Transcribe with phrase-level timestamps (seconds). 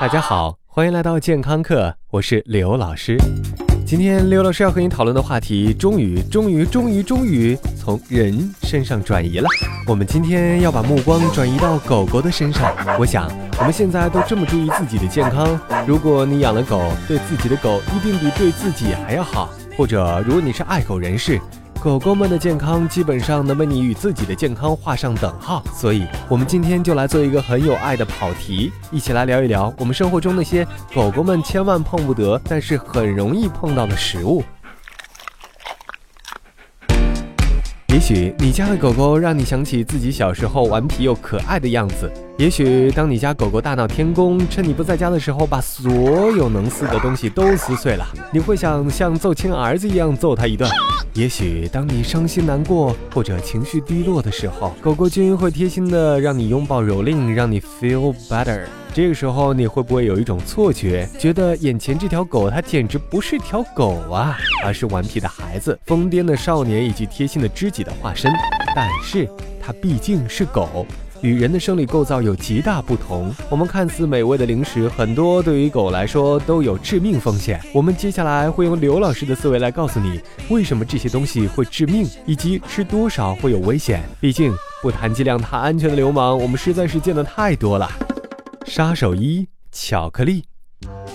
[0.00, 3.18] 大家好，欢迎来到健康课，我是刘老师。
[3.84, 9.48] 今天刘老师要和你讨论的话题，终于、终于、终于、终于从人身上转移了。
[9.88, 12.72] 我们今天要把目光转移到狗狗的身上。
[12.96, 13.28] 我想，
[13.58, 19.50] 我们现在都这么注意自己的健康，如果你养了狗，对自己的狗一定比对自己还要好。
[19.76, 21.40] 或者，如果你是爱狗人士。
[21.80, 34.42] 狗狗们的健康基本上能被你与自己的健康画上等号，所以，我们今天就来做一个很有爱的跑题，一起来聊一聊我们生活中那些狗狗们千万碰不得，但是很容易碰到的食物。
[37.90, 42.12] 也许你家的狗狗让你想起自己小时候顽皮又可爱的样子。
[42.38, 45.92] 也许当你家狗狗大闹天宫，趁你不在家的时候把所
[46.32, 50.68] 有能撕的东西都撕碎了，你会想像揍亲儿子一样揍它一顿。
[51.18, 58.60] 也许当你伤心难过或者情绪低落的时候，狗狗君会贴心的让你拥抱蹂躏，让你 feel better。
[58.94, 68.30] 这个时候，你会不会有一种错觉，觉得眼前这条狗它简直不是条狗啊，而是顽皮的孩子、疯癫的少年以及贴心的知己的化身？
[68.76, 69.28] 但是
[69.60, 70.86] 它毕竟是狗，
[71.20, 73.34] 与人的生理构造有极大不同。
[73.48, 77.60] 我们看似美味的零食，很多对于狗来说都有致命风险。
[77.72, 84.02] 我们接下来会用刘老师的思维来告诉你，为什么这些东西会致命，以及吃多少会有危险。
[84.20, 84.52] 毕竟
[84.82, 87.90] 不谈剂量谈安全的流氓，我们实在是见得太多了。
[88.66, 90.44] 杀手一：巧克力。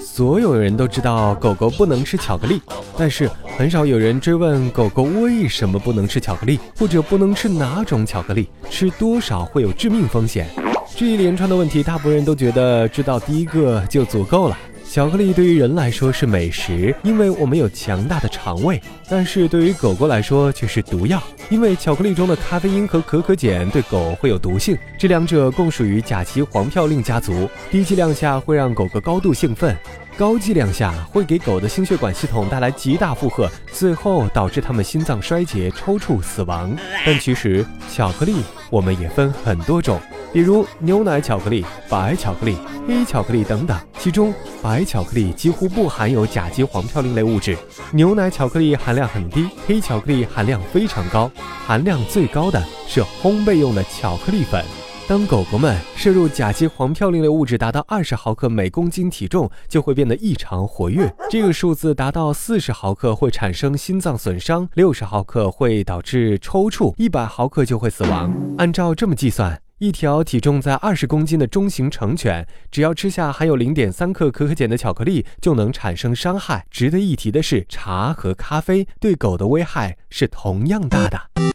[0.02, 2.62] 所有人都知道狗狗不能吃巧克力，
[2.98, 10.48] 但是很少有人追问狗狗为什么不能吃巧克力，或者不能吃哪种巧克力，吃多少会有致命风险。
[10.96, 14.58] 这一连串的问题，大部分人都觉得知道第一个就足够了。
[14.90, 24.78] 巧克力对于人来说是美食，因为我们有强大的肠胃；但是对于狗狗来说却是毒药，因为巧克力中的咖啡因和可可碱对狗会有毒性。
[24.98, 29.76] 这两者共属于甲基黄嘌呤家族，低剂量下会让狗狗高度兴奋，
[30.17, 36.75] 高剂量下会给狗的心血管系统带来极大负荷，最后导致它们心脏衰竭、抽搐、死亡。
[37.06, 40.00] 但其实巧克力我们也分很多种。
[40.31, 42.57] 比如牛奶巧克力、白巧克力、
[42.88, 47.56] 黑巧克力等等，其中白巧克力几乎不含有甲基黄嘌呤类物质，
[47.91, 51.29] 牛奶巧克力含量很低，黑巧克力含量非常高，
[51.68, 54.63] 含量最高的是烘焙用的巧克力粉。
[55.06, 61.14] 当狗狗们摄入甲基黄嘌呤类物质达到二十毫克每公斤体重，就会变得异常活跃。
[61.30, 68.34] 这个数字达到四十毫克会产生心脏损伤，六十毫克会导致抽搐，一百毫克就会死亡。
[68.58, 69.62] 按照这么计算。
[69.80, 76.66] 一条体重在二十公斤的中型成犬，只要吃下含有零点三克可可碱的巧克力，就能产生伤害。
[76.72, 81.53] 值得一提的是，茶和咖啡对狗的危害是同样大的。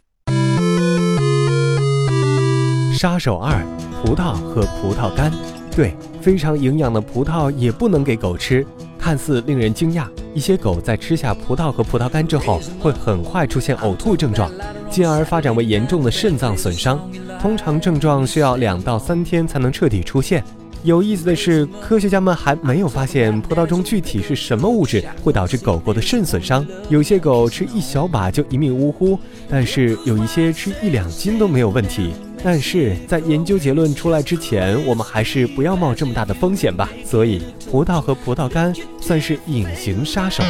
[2.99, 3.65] 杀手二：
[4.03, 5.31] 葡萄和葡萄干。
[5.73, 8.67] 对，非常营养的葡萄也不能给狗吃。
[8.99, 14.51] 看似令人惊讶，一些狗在吃下葡萄和葡萄干之后，会很快出现呕吐症状，
[14.89, 16.99] 进而发展为严重的肾脏损伤。
[17.39, 20.43] 通常症状需要两到三天才能彻底出现。
[20.83, 26.65] 有意思的是，科学家们还没有发现葡萄中具体是什么物质会导致狗狗的肾损伤。
[26.87, 29.19] 有些狗吃一小把就一命呜呼，
[29.49, 32.13] 但是有一些吃一两斤都没有问题。
[32.41, 36.89] 但是在研究结论出来之前，我们还是不要冒这么大的风险吧。
[37.03, 40.41] 所以，葡萄和葡萄干算是隐形杀手。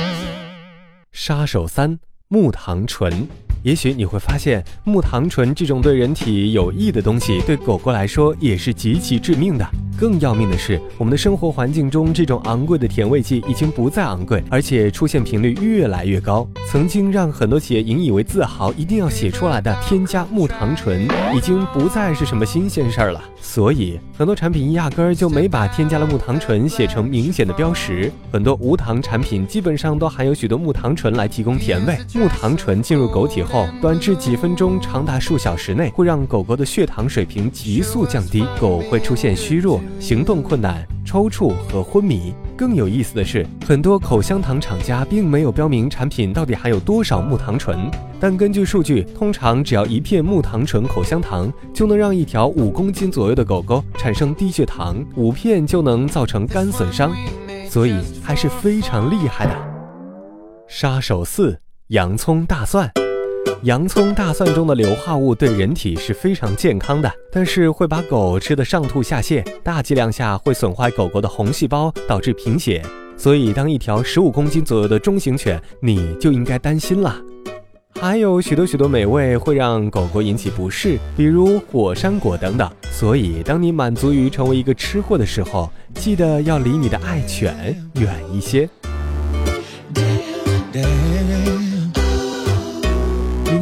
[1.12, 1.98] 杀手三：
[2.28, 3.28] 木糖醇。
[3.64, 9.68] 也许你会发现，木糖醇这种对人体有益的东西，对狗狗来说也是极其致命的。
[10.00, 16.48] 更要命的是，我们的生活环境中，这种昂贵的甜味剂已经不再昂贵，而且出现频率越来越高。
[16.70, 21.06] 曾经让很多企业引以为自豪，一定要写出来的添加木糖醇，
[21.36, 23.22] 已经不再是什么新鲜事儿了。
[23.42, 28.10] 所以，很多产品压根儿就没把添加了木糖醇写成明显的标识。
[28.32, 31.98] 很多无糖产品基本上都含有许多木糖醇来提供甜味。
[32.14, 39.82] 木糖醇进入狗体后，短至几分钟，长达数小时内，会让狗狗的血糖水平急速降低，狗会出现虚弱。
[40.00, 42.34] 行动困难、抽搐和昏迷。
[42.58, 47.90] 更有意思的是，很多口香糖厂家并没有标明产品到底含有多少木糖醇，
[48.20, 57.12] 但根据数据，通常只要一片木糖醇口香糖就能让一条五公斤左右的狗狗产生低血糖，五片就能造成肝损伤，
[57.70, 59.56] 所以还是非常厉害的。
[60.68, 61.58] 杀手四：
[61.88, 62.92] 洋葱、大蒜。
[63.64, 72.82] 洋葱、大蒜中的硫化物对人体是非常健康的，但是会把狗吃得上吐下泻，大剂量下会损坏狗狗的红细胞，导致贫血。
[73.18, 77.18] 所以，当一条十五公斤左右的中型犬，你就应该担心了。
[78.00, 82.72] 还有许多许多美味会让狗狗引起不适，比如火山果等等。
[82.90, 88.70] 所以，当你满足于成为一个吃货的时候，记得要离你的爱犬远一些。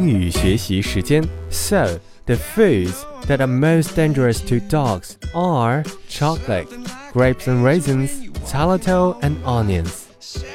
[0.08, 1.22] 英语学习时间。
[1.50, 2.94] So the foods
[3.26, 6.66] that are most dangerous to dogs are chocolate,
[7.12, 8.10] grapes and raisins,
[8.46, 10.04] xylitol and onions.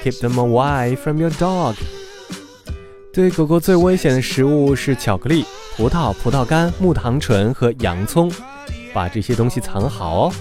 [0.04, 1.76] Keep them away from your dog.
[3.14, 5.46] 对狗狗最危险的食物是巧克力、
[5.78, 8.32] 葡萄、葡萄干、木糖醇和洋葱，
[8.92, 10.34] 把这些东西藏好哦。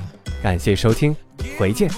[0.43, 1.15] 感谢收听，
[1.59, 1.91] 回见。